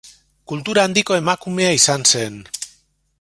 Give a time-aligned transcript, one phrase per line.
[0.51, 2.43] Kultura handiko emakumea izan zen.